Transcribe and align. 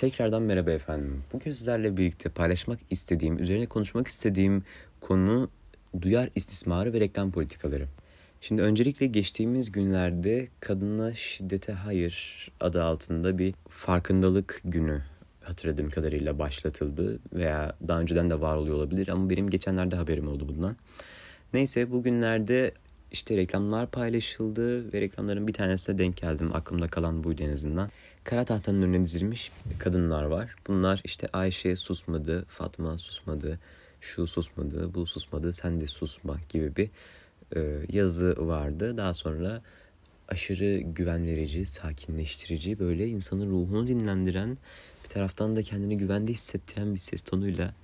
Tekrardan 0.00 0.42
merhaba 0.42 0.70
efendim. 0.70 1.22
Bugün 1.32 1.52
sizlerle 1.52 1.96
birlikte 1.96 2.28
paylaşmak 2.28 2.78
istediğim, 2.90 3.38
üzerine 3.38 3.66
konuşmak 3.66 4.08
istediğim 4.08 4.64
konu 5.00 5.50
duyar 6.00 6.30
istismarı 6.34 6.92
ve 6.92 7.00
reklam 7.00 7.30
politikaları. 7.30 7.86
Şimdi 8.40 8.62
öncelikle 8.62 9.06
geçtiğimiz 9.06 9.72
günlerde 9.72 10.48
kadına 10.60 11.14
şiddete 11.14 11.72
hayır 11.72 12.48
adı 12.60 12.82
altında 12.82 13.38
bir 13.38 13.54
farkındalık 13.68 14.60
günü 14.64 15.02
hatırladığım 15.42 15.90
kadarıyla 15.90 16.38
başlatıldı 16.38 17.18
veya 17.32 17.76
daha 17.88 18.00
önceden 18.00 18.30
de 18.30 18.40
var 18.40 18.56
oluyor 18.56 18.76
olabilir 18.76 19.08
ama 19.08 19.30
benim 19.30 19.50
geçenlerde 19.50 19.96
haberim 19.96 20.28
oldu 20.28 20.48
bundan. 20.48 20.76
Neyse 21.54 21.90
bugünlerde 21.90 22.72
işte 23.12 23.36
reklamlar 23.36 23.90
paylaşıldı 23.90 24.92
ve 24.92 25.00
reklamların 25.00 25.48
bir 25.48 25.52
tanesine 25.52 25.98
denk 25.98 26.16
geldim. 26.16 26.50
Aklımda 26.56 26.88
kalan 26.88 27.24
buydu 27.24 27.42
en. 27.42 27.90
Kara 28.24 28.44
tahtanın 28.44 28.82
önüne 28.82 29.04
dizilmiş 29.04 29.52
kadınlar 29.78 30.24
var. 30.24 30.54
Bunlar 30.66 31.00
işte 31.04 31.28
Ayşe 31.32 31.76
susmadı, 31.76 32.44
Fatma 32.48 32.98
susmadı, 32.98 33.58
şu 34.00 34.26
susmadı, 34.26 34.94
bu 34.94 35.06
susmadı, 35.06 35.52
sen 35.52 35.80
de 35.80 35.86
susma 35.86 36.36
gibi 36.48 36.76
bir 36.76 36.90
e, 37.56 37.86
yazı 37.92 38.46
vardı. 38.46 38.96
Daha 38.96 39.12
sonra 39.12 39.62
aşırı 40.28 40.78
güven 40.78 41.26
verici, 41.26 41.66
sakinleştirici, 41.66 42.78
böyle 42.78 43.08
insanın 43.08 43.50
ruhunu 43.50 43.88
dinlendiren, 43.88 44.58
bir 45.04 45.08
taraftan 45.08 45.56
da 45.56 45.62
kendini 45.62 45.98
güvende 45.98 46.32
hissettiren 46.32 46.94
bir 46.94 46.98
ses 46.98 47.22
tonuyla 47.22 47.74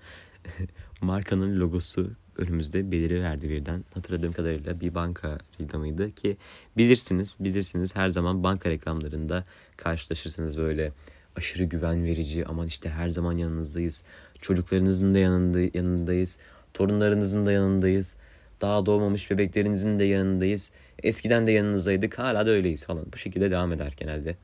markanın 1.01 1.61
logosu 1.61 2.11
önümüzde 2.39 2.91
beliriverdi 2.91 3.49
birden. 3.49 3.85
Hatırladığım 3.95 4.33
kadarıyla 4.33 4.81
bir 4.81 4.95
banka 4.95 5.39
reklamıydı 5.61 6.15
ki 6.15 6.37
bilirsiniz, 6.77 7.37
bilirsiniz 7.41 7.97
her 7.97 8.09
zaman 8.09 8.43
banka 8.43 8.71
reklamlarında 8.71 9.45
karşılaşırsınız 9.77 10.59
böyle 10.59 10.93
aşırı 11.37 11.65
güven 11.65 12.05
verici 12.05 12.47
aman 12.47 12.67
işte 12.67 12.91
her 12.91 13.09
zaman 13.09 13.33
yanınızdayız. 13.37 14.05
Çocuklarınızın 14.41 15.15
da 15.15 15.19
yanında, 15.19 15.61
yanındayız. 15.61 16.39
Torunlarınızın 16.75 17.47
da 17.47 17.53
yanındayız. 17.53 18.17
Daha 18.61 18.87
doğmamış 18.87 19.31
bebeklerinizin 19.31 19.99
de 19.99 20.05
yanındayız. 20.05 20.73
Eskiden 21.03 21.47
de 21.47 21.53
yanınızdaydık 21.53 22.19
hala 22.19 22.47
da 22.47 22.51
öyleyiz 22.51 22.87
falan. 22.87 23.07
Bu 23.13 23.17
şekilde 23.17 23.51
devam 23.51 23.73
eder 23.73 23.95
genelde 23.97 24.37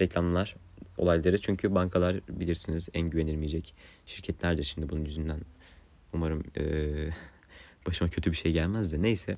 reklamlar 0.00 0.56
olayları. 0.98 1.40
Çünkü 1.40 1.74
bankalar 1.74 2.16
bilirsiniz 2.28 2.88
en 2.94 3.10
güvenilmeyecek 3.10 3.74
şirketlerdir 4.06 4.64
şimdi 4.64 4.88
bunun 4.88 5.04
yüzünden. 5.04 5.40
Umarım 6.12 6.44
ee, 6.56 7.10
başıma 7.88 8.10
kötü 8.10 8.30
bir 8.30 8.36
şey 8.36 8.52
gelmez 8.52 8.92
de 8.92 9.02
neyse. 9.02 9.36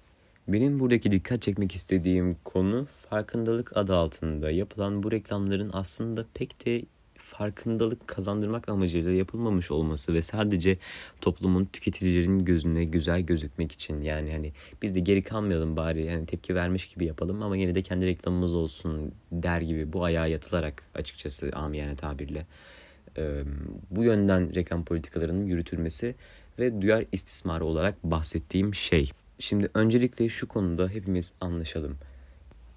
Benim 0.49 0.81
buradaki 0.81 1.11
dikkat 1.11 1.43
çekmek 1.43 1.75
istediğim 1.75 2.37
konu 2.45 2.87
farkındalık 3.11 3.77
adı 3.77 3.95
altında 3.95 4.51
yapılan 4.51 5.03
bu 5.03 5.13
reklamların 5.13 5.71
aslında 5.73 6.27
pek 6.35 6.67
de 6.67 6.83
farkındalık 7.15 8.09
kazandırmak 8.09 8.69
amacıyla 8.69 9.11
yapılmamış 9.11 9.71
olması 9.71 10.15
ve 10.15 10.23
sadece 10.23 10.79
toplumun 11.21 11.65
tüketicilerin 11.65 12.45
gözüne 12.45 12.85
güzel 12.85 13.21
gözükmek 13.21 13.73
için 13.73 14.03
yani 14.03 14.33
hani 14.33 14.53
biz 14.83 14.95
de 14.95 15.01
geri 15.01 15.23
kalmayalım 15.23 15.77
bari 15.77 16.05
yani 16.05 16.27
tepki 16.27 16.55
vermiş 16.55 16.89
gibi 16.89 17.05
yapalım 17.05 17.43
ama 17.43 17.57
yine 17.57 17.75
de 17.75 17.83
kendi 17.83 18.07
reklamımız 18.07 18.55
olsun 18.55 19.13
der 19.33 19.61
gibi 19.61 19.93
bu 19.93 20.05
ayağa 20.05 20.27
yatılarak 20.27 20.83
açıkçası 20.95 21.51
amiyane 21.53 21.97
tabirle 21.97 22.47
bu 23.91 24.05
yönden 24.05 24.55
reklam 24.55 24.85
politikalarının 24.85 25.47
yürütülmesi 25.47 26.15
ve 26.61 26.83
duyar 26.83 27.05
istismarı 27.13 27.65
olarak 27.65 28.05
bahsettiğim 28.05 28.75
şey. 28.75 29.11
Şimdi 29.39 29.69
öncelikle 29.75 30.29
şu 30.29 30.49
konuda 30.49 30.89
hepimiz 30.89 31.35
anlaşalım. 31.41 31.99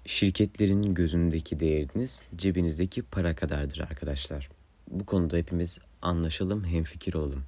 Şirketlerin 0.06 0.94
gözündeki 0.94 1.60
değeriniz 1.60 2.22
cebinizdeki 2.36 3.02
para 3.02 3.34
kadardır 3.34 3.78
arkadaşlar. 3.78 4.48
Bu 4.90 5.06
konuda 5.06 5.36
hepimiz 5.36 5.80
anlaşalım, 6.02 6.64
hemfikir 6.64 7.14
olalım. 7.14 7.42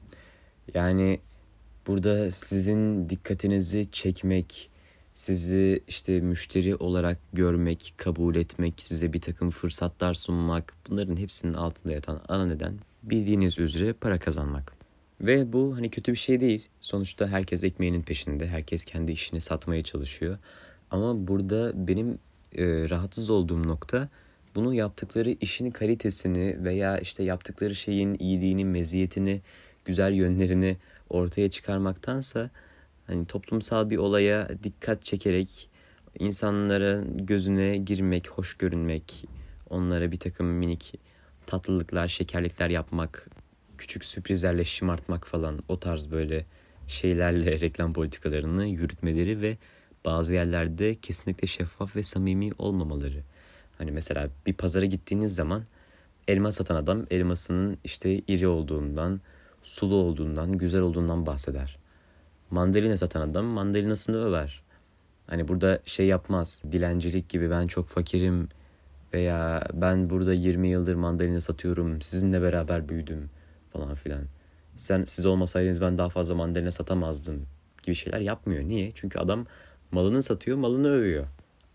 Yani 0.75 1.21
burada 1.87 2.31
sizin 2.31 3.09
dikkatinizi 3.09 3.91
çekmek, 3.91 4.71
sizi 5.15 5.83
işte 5.89 6.21
müşteri 6.21 6.77
olarak 6.77 7.19
görmek, 7.33 7.95
kabul 7.97 8.37
etmek, 8.37 8.75
size 8.77 9.13
bir 9.13 9.21
takım 9.21 9.51
fırsatlar 9.51 10.15
sunmak 10.15 10.75
bunların 10.89 11.17
hepsinin 11.17 11.55
altında 11.55 11.93
yatan 11.93 12.21
ana 12.29 12.47
neden 12.47 12.79
bildiğiniz 13.03 13.59
üzere 13.59 13.93
para 13.93 14.19
kazanmak. 14.19 14.76
Ve 15.21 15.53
bu 15.53 15.77
hani 15.77 15.91
kötü 15.91 16.13
bir 16.13 16.19
şey 16.19 16.41
değil. 16.41 16.69
Sonuçta 16.81 17.29
herkes 17.29 17.65
ekmeğinin 17.65 18.03
peşinde. 18.03 18.47
Herkes 18.47 18.85
kendi 18.85 19.13
işini 19.13 19.41
satmaya 19.41 19.83
çalışıyor. 19.83 20.39
Ama 20.91 21.29
burada 21.29 21.89
benim 21.89 22.19
e, 22.59 22.91
rahatsız 22.91 23.31
olduğum 23.31 23.69
nokta 23.69 24.09
bunu 24.55 24.75
yaptıkları 24.75 25.37
işin 25.41 25.71
kalitesini 25.71 26.65
veya 26.65 26.99
işte 26.99 27.23
yaptıkları 27.23 27.75
şeyin 27.75 28.17
iyiliğini, 28.19 28.65
meziyetini, 28.65 29.43
güzel 29.85 30.13
yönlerini 30.13 30.77
ortaya 31.11 31.51
çıkarmaktansa 31.51 32.51
hani 33.07 33.27
toplumsal 33.27 33.91
bir 33.91 33.97
olaya 33.97 34.49
dikkat 34.63 35.05
çekerek 35.05 35.71
insanların 36.19 37.27
gözüne 37.27 37.77
girmek, 37.77 38.29
hoş 38.29 38.55
görünmek, 38.55 39.25
onlara 39.71 40.13
bir 40.13 40.17
takım 40.17 40.47
minik 40.47 40.95
tatlılıklar, 41.47 42.09
şekerlikler 42.09 42.71
yapmak 42.71 43.29
küçük 43.79 44.05
sürprizlerle 44.05 44.65
şımartmak 44.65 45.27
falan 45.27 45.59
o 45.69 45.81
tarz 45.81 46.11
böyle 46.11 46.47
şeylerle 46.87 47.61
reklam 47.61 47.93
politikalarını 47.93 48.67
yürütmeleri 48.67 49.41
ve 49.41 49.57
bazı 50.05 50.35
yerlerde 50.35 50.95
kesinlikle 50.95 51.47
şeffaf 51.47 51.97
ve 51.97 52.03
samimi 52.03 52.51
olmamaları. 52.59 53.23
Hani 53.79 53.91
mesela 53.91 54.29
bir 54.47 54.53
pazara 54.53 54.85
gittiğiniz 54.85 55.35
zaman 55.35 55.65
elma 56.29 56.53
satan 56.53 56.77
adam 56.77 57.07
elmasının 57.11 57.79
işte 57.85 58.19
iri 58.19 58.49
olduğundan, 58.49 59.21
sulu 59.63 59.95
olduğundan, 59.95 60.59
güzel 60.59 60.81
olduğundan 60.81 61.27
bahseder. 61.27 61.79
Mandalina 62.51 62.97
satan 62.97 63.31
adam 63.31 63.45
mandalinasını 63.45 64.25
över. 64.25 64.63
Hani 65.27 65.49
burada 65.49 65.81
şey 65.85 66.07
yapmaz. 66.07 66.63
Dilencilik 66.73 67.29
gibi 67.29 67.51
ben 67.51 67.67
çok 67.67 67.89
fakirim 67.89 68.49
veya 69.15 69.69
ben 69.73 70.11
burada 70.11 70.33
20 70.33 70.69
yıldır 70.69 70.95
mandalina 70.95 71.41
satıyorum. 71.41 72.03
Sizinle 72.03 72.43
beraber 72.43 72.89
büyüdüm 72.89 73.31
falan 73.77 73.95
filan. 73.95 74.25
Sen 74.77 75.05
siz 75.05 75.27
olmasaydınız 75.27 75.81
ben 75.81 75.99
daha 75.99 76.09
fazla 76.09 76.35
mandalina 76.35 76.71
satamazdım 76.71 77.47
gibi 77.83 77.95
şeyler 77.95 78.21
yapmıyor. 78.21 78.63
Niye? 78.63 78.93
Çünkü 78.95 79.19
adam 79.19 79.47
malını 79.93 80.23
satıyor, 80.23 80.57
malını 80.57 80.89
övüyor. 80.89 81.27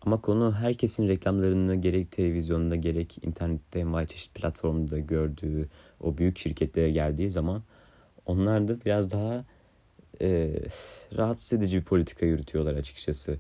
Ama 0.01 0.21
konu 0.21 0.55
herkesin 0.55 1.07
reklamlarını 1.07 1.75
gerek 1.75 2.11
televizyonda 2.11 2.75
gerek 2.75 3.17
internette 3.21 3.79
envai 3.79 4.07
çeşit 4.07 4.35
platformda 4.35 4.99
gördüğü 4.99 5.69
o 5.99 6.17
büyük 6.17 6.37
şirketlere 6.37 6.91
geldiği 6.91 7.29
zaman 7.29 7.63
onlar 8.25 8.67
da 8.67 8.85
biraz 8.85 9.11
daha 9.11 9.45
e, 10.21 10.59
rahatsız 11.17 11.59
edici 11.59 11.77
bir 11.77 11.85
politika 11.85 12.25
yürütüyorlar 12.25 12.75
açıkçası. 12.75 13.37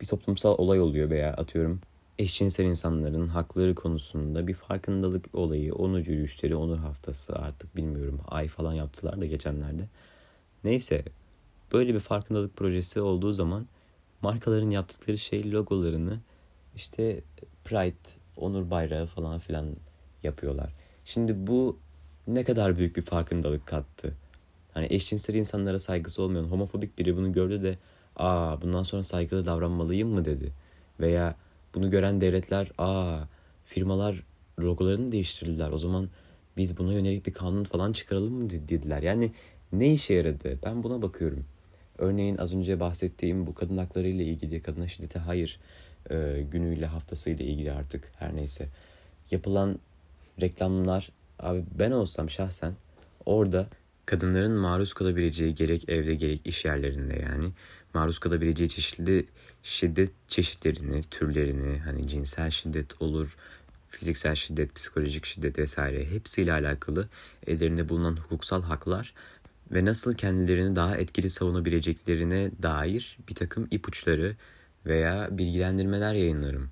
Bir 0.00 0.06
toplumsal 0.06 0.54
olay 0.58 0.80
oluyor 0.80 1.10
veya 1.10 1.32
atıyorum 1.32 1.80
eşcinsel 2.18 2.64
insanların 2.64 3.28
hakları 3.28 3.74
konusunda 3.74 4.46
bir 4.46 4.54
farkındalık 4.54 5.34
olayı, 5.34 5.74
onur 5.74 5.98
yürüyüşleri, 5.98 6.56
onur 6.56 6.78
haftası 6.78 7.36
artık 7.36 7.76
bilmiyorum 7.76 8.20
ay 8.28 8.48
falan 8.48 8.72
yaptılar 8.72 9.20
da 9.20 9.26
geçenlerde. 9.26 9.88
Neyse 10.64 11.04
böyle 11.72 11.94
bir 11.94 12.00
farkındalık 12.00 12.56
projesi 12.56 13.00
olduğu 13.00 13.32
zaman 13.32 13.66
markaların 14.22 14.70
yaptıkları 14.70 15.18
şey 15.18 15.52
logolarını 15.52 16.18
işte 16.76 17.20
Pride, 17.64 18.08
onur 18.36 18.70
bayrağı 18.70 19.06
falan 19.06 19.38
filan 19.38 19.66
yapıyorlar. 20.22 20.72
Şimdi 21.04 21.46
bu 21.46 21.78
ne 22.26 22.44
kadar 22.44 22.78
büyük 22.78 22.96
bir 22.96 23.02
farkındalık 23.02 23.66
kattı. 23.66 24.14
Hani 24.74 24.86
eşcinsel 24.90 25.34
insanlara 25.34 25.78
saygısı 25.78 26.22
olmayan 26.22 26.44
homofobik 26.44 26.98
biri 26.98 27.16
bunu 27.16 27.32
gördü 27.32 27.62
de 27.62 27.78
aa 28.16 28.62
bundan 28.62 28.82
sonra 28.82 29.02
saygılı 29.02 29.46
davranmalıyım 29.46 30.08
mı 30.08 30.24
dedi. 30.24 30.52
Veya 31.00 31.36
bunu 31.74 31.90
gören 31.90 32.20
devletler, 32.20 32.72
aa 32.78 33.20
firmalar 33.64 34.22
logolarını 34.60 35.12
değiştirdiler. 35.12 35.70
O 35.70 35.78
zaman 35.78 36.08
biz 36.56 36.78
buna 36.78 36.92
yönelik 36.92 37.26
bir 37.26 37.32
kanun 37.32 37.64
falan 37.64 37.92
çıkaralım 37.92 38.32
mı 38.34 38.50
dediler. 38.50 39.02
Yani 39.02 39.32
ne 39.72 39.92
işe 39.92 40.14
yaradı? 40.14 40.58
Ben 40.64 40.82
buna 40.82 41.02
bakıyorum. 41.02 41.44
Örneğin 41.98 42.36
az 42.36 42.54
önce 42.54 42.80
bahsettiğim 42.80 43.46
bu 43.46 43.54
kadın 43.54 43.76
hakları 43.76 44.08
ile 44.08 44.24
ilgili, 44.24 44.62
kadına 44.62 44.88
şiddete 44.88 45.18
hayır 45.18 45.60
e, 46.10 46.44
günüyle 46.50 46.86
haftasıyla 46.86 47.44
ilgili 47.44 47.72
artık 47.72 48.12
her 48.16 48.36
neyse. 48.36 48.68
Yapılan 49.30 49.78
reklamlar, 50.40 51.10
abi 51.38 51.64
ben 51.78 51.90
olsam 51.90 52.30
şahsen 52.30 52.74
orada 53.26 53.66
kadınların 54.06 54.52
maruz 54.52 54.92
kalabileceği 54.92 55.54
gerek 55.54 55.88
evde 55.88 56.14
gerek 56.14 56.40
iş 56.44 56.64
yerlerinde 56.64 57.16
yani 57.22 57.50
maruz 57.94 58.18
kalabileceği 58.18 58.68
çeşitli 58.68 59.26
şiddet 59.62 60.10
çeşitlerini, 60.28 61.02
türlerini 61.10 61.78
hani 61.78 62.06
cinsel 62.06 62.50
şiddet 62.50 63.02
olur, 63.02 63.36
fiziksel 63.88 64.34
şiddet, 64.34 64.74
psikolojik 64.74 65.26
şiddet 65.26 65.58
vesaire 65.58 66.10
hepsiyle 66.10 66.52
alakalı 66.52 67.08
ellerinde 67.46 67.88
bulunan 67.88 68.16
hukuksal 68.16 68.62
haklar 68.62 69.14
ve 69.72 69.84
nasıl 69.84 70.14
kendilerini 70.14 70.76
daha 70.76 70.96
etkili 70.96 71.30
savunabileceklerine 71.30 72.50
dair 72.62 73.18
bir 73.28 73.34
takım 73.34 73.68
ipuçları 73.70 74.36
veya 74.86 75.28
bilgilendirmeler 75.30 76.14
yayınlarım. 76.14 76.70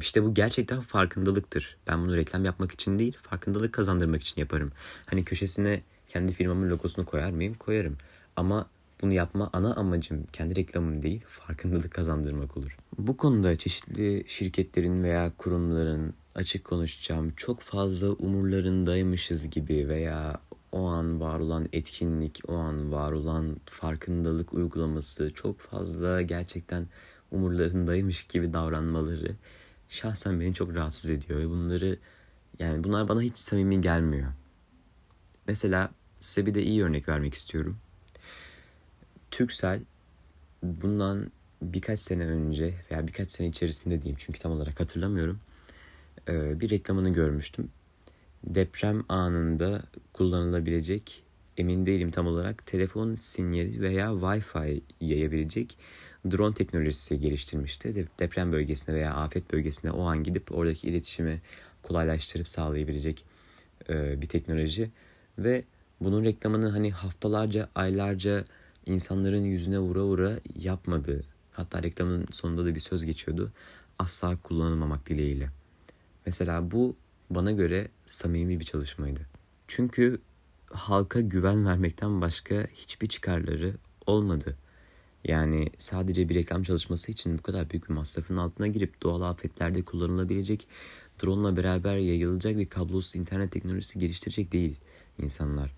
işte 0.00 0.22
bu 0.22 0.34
gerçekten 0.34 0.80
farkındalıktır. 0.80 1.76
Ben 1.86 2.00
bunu 2.00 2.16
reklam 2.16 2.44
yapmak 2.44 2.72
için 2.72 2.98
değil, 2.98 3.16
farkındalık 3.22 3.72
kazandırmak 3.72 4.22
için 4.22 4.40
yaparım. 4.40 4.72
Hani 5.06 5.24
köşesine 5.24 5.82
kendi 6.08 6.32
firmamın 6.32 6.70
logosunu 6.70 7.04
koyar 7.04 7.30
mıyım? 7.30 7.54
Koyarım. 7.54 7.96
Ama 8.36 8.68
bunu 9.02 9.12
yapma 9.12 9.50
ana 9.52 9.74
amacım 9.74 10.26
kendi 10.32 10.56
reklamım 10.56 11.02
değil, 11.02 11.24
farkındalık 11.28 11.90
kazandırmak 11.90 12.56
olur. 12.56 12.76
Bu 12.98 13.16
konuda 13.16 13.56
çeşitli 13.56 14.24
şirketlerin 14.26 15.02
veya 15.02 15.32
kurumların 15.38 16.14
açık 16.34 16.64
konuşacağım 16.64 17.32
çok 17.36 17.60
fazla 17.60 18.10
umurlarındaymışız 18.10 19.50
gibi 19.50 19.88
veya 19.88 20.40
o 20.72 20.86
an 20.86 21.20
var 21.20 21.40
olan 21.40 21.66
etkinlik, 21.72 22.40
o 22.48 22.56
an 22.56 22.92
var 22.92 23.12
olan 23.12 23.56
farkındalık 23.64 24.52
uygulaması 24.52 25.32
çok 25.34 25.58
fazla 25.58 26.22
gerçekten 26.22 26.86
umurlarındaymış 27.30 28.24
gibi 28.24 28.52
davranmaları 28.52 29.36
şahsen 29.88 30.40
beni 30.40 30.54
çok 30.54 30.74
rahatsız 30.74 31.10
ediyor 31.10 31.40
ve 31.40 31.48
bunları 31.48 31.98
yani 32.58 32.84
bunlar 32.84 33.08
bana 33.08 33.22
hiç 33.22 33.38
samimi 33.38 33.80
gelmiyor. 33.80 34.32
Mesela 35.46 35.90
size 36.20 36.46
bir 36.46 36.54
de 36.54 36.62
iyi 36.62 36.84
örnek 36.84 37.08
vermek 37.08 37.34
istiyorum. 37.34 37.78
Türksel 39.30 39.80
bundan 40.62 41.32
birkaç 41.62 42.00
sene 42.00 42.26
önce 42.26 42.74
veya 42.90 43.06
birkaç 43.06 43.30
sene 43.30 43.48
içerisinde 43.48 44.02
diyeyim 44.02 44.16
çünkü 44.20 44.38
tam 44.38 44.52
olarak 44.52 44.80
hatırlamıyorum. 44.80 45.40
Bir 46.28 46.70
reklamını 46.70 47.12
görmüştüm. 47.12 47.70
Deprem 48.44 49.04
anında 49.08 49.82
kullanılabilecek 50.12 51.22
emin 51.56 51.86
değilim 51.86 52.10
tam 52.10 52.26
olarak 52.26 52.66
telefon 52.66 53.14
sinyali 53.14 53.80
veya 53.80 54.06
Wi-Fi 54.06 54.80
yayabilecek 55.00 55.78
drone 56.30 56.54
teknolojisi 56.54 57.20
geliştirmişti. 57.20 58.08
Deprem 58.18 58.52
bölgesine 58.52 58.94
veya 58.94 59.14
afet 59.14 59.52
bölgesine 59.52 59.90
o 59.90 60.02
an 60.02 60.22
gidip 60.22 60.52
oradaki 60.52 60.88
iletişimi 60.88 61.40
kolaylaştırıp 61.82 62.48
sağlayabilecek 62.48 63.24
bir 63.88 64.26
teknoloji 64.26 64.90
ve 65.38 65.64
bunun 66.00 66.24
reklamını 66.24 66.68
hani 66.68 66.90
haftalarca, 66.90 67.68
aylarca 67.74 68.44
insanların 68.86 69.44
yüzüne 69.44 69.78
vura 69.78 70.04
vura 70.04 70.40
yapmadı. 70.58 71.24
Hatta 71.52 71.82
reklamın 71.82 72.26
sonunda 72.32 72.64
da 72.64 72.74
bir 72.74 72.80
söz 72.80 73.04
geçiyordu. 73.04 73.52
Asla 73.98 74.36
kullanılmamak 74.36 75.06
dileğiyle. 75.06 75.50
Mesela 76.26 76.70
bu 76.70 76.96
bana 77.30 77.52
göre 77.52 77.88
samimi 78.06 78.60
bir 78.60 78.64
çalışmaydı. 78.64 79.20
Çünkü 79.68 80.20
halka 80.70 81.20
güven 81.20 81.66
vermekten 81.66 82.20
başka 82.20 82.66
hiçbir 82.74 83.06
çıkarları 83.06 83.74
olmadı. 84.06 84.56
Yani 85.24 85.70
sadece 85.76 86.28
bir 86.28 86.34
reklam 86.34 86.62
çalışması 86.62 87.12
için 87.12 87.38
bu 87.38 87.42
kadar 87.42 87.70
büyük 87.70 87.88
bir 87.88 87.94
masrafın 87.94 88.36
altına 88.36 88.66
girip 88.66 89.02
doğal 89.02 89.20
afetlerde 89.20 89.82
kullanılabilecek 89.82 90.66
drone 91.22 91.48
ile 91.48 91.56
beraber 91.56 91.96
yayılacak 91.96 92.56
bir 92.56 92.68
kablosuz 92.68 93.16
internet 93.16 93.52
teknolojisi 93.52 93.98
geliştirecek 93.98 94.52
değil 94.52 94.80
insanlar. 95.18 95.72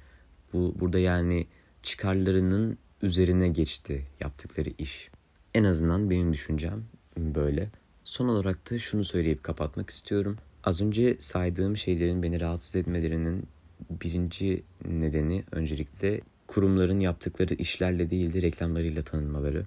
Bu 0.52 0.74
burada 0.80 0.98
yani 0.98 1.46
çıkarlarının 1.82 2.78
üzerine 3.02 3.48
geçti 3.48 4.06
yaptıkları 4.20 4.70
iş. 4.78 5.10
En 5.54 5.64
azından 5.64 6.10
benim 6.10 6.32
düşüncem 6.32 6.84
böyle. 7.16 7.70
Son 8.04 8.28
olarak 8.28 8.70
da 8.70 8.78
şunu 8.78 9.04
söyleyip 9.04 9.42
kapatmak 9.42 9.90
istiyorum. 9.90 10.36
Az 10.64 10.80
önce 10.80 11.16
saydığım 11.18 11.76
şeylerin 11.76 12.22
beni 12.22 12.40
rahatsız 12.40 12.76
etmelerinin 12.76 13.46
birinci 13.90 14.62
nedeni 14.84 15.44
öncelikle 15.52 16.20
kurumların 16.46 17.00
yaptıkları 17.00 17.54
işlerle 17.54 18.10
değil 18.10 18.32
de 18.32 18.42
reklamlarıyla 18.42 19.02
tanınmaları. 19.02 19.66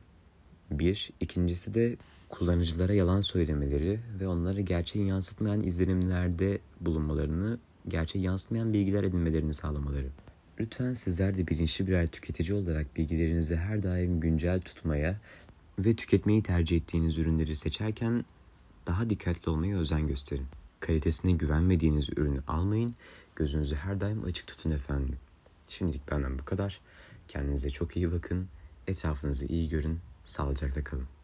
Bir. 0.71 1.09
ikincisi 1.19 1.73
de 1.73 1.97
kullanıcılara 2.29 2.93
yalan 2.93 3.21
söylemeleri 3.21 3.99
ve 4.19 4.27
onları 4.27 4.61
gerçeği 4.61 5.07
yansıtmayan 5.07 5.61
izlenimlerde 5.61 6.59
bulunmalarını, 6.81 7.59
gerçeği 7.87 8.25
yansıtmayan 8.25 8.73
bilgiler 8.73 9.03
edinmelerini 9.03 9.53
sağlamaları. 9.53 10.07
Lütfen 10.59 10.93
sizler 10.93 11.37
de 11.37 11.47
bilinçli 11.47 11.87
birer 11.87 12.07
tüketici 12.07 12.53
olarak 12.53 12.97
bilgilerinizi 12.97 13.55
her 13.55 13.83
daim 13.83 14.19
güncel 14.19 14.61
tutmaya 14.61 15.19
ve 15.79 15.95
tüketmeyi 15.95 16.43
tercih 16.43 16.77
ettiğiniz 16.77 17.17
ürünleri 17.17 17.55
seçerken 17.55 18.25
daha 18.87 19.09
dikkatli 19.09 19.49
olmaya 19.49 19.77
özen 19.77 20.07
gösterin. 20.07 20.47
Kalitesine 20.79 21.31
güvenmediğiniz 21.31 22.09
ürünü 22.09 22.39
almayın, 22.47 22.93
gözünüzü 23.35 23.75
her 23.75 24.01
daim 24.01 24.23
açık 24.23 24.47
tutun 24.47 24.71
efendim. 24.71 25.17
Şimdilik 25.67 26.11
benden 26.11 26.39
bu 26.39 26.45
kadar. 26.45 26.81
Kendinize 27.27 27.69
çok 27.69 27.97
iyi 27.97 28.11
bakın, 28.11 28.47
etrafınızı 28.87 29.45
iyi 29.45 29.69
görün, 29.69 29.99
sağlıcakla 30.23 30.83
kalın. 30.83 31.14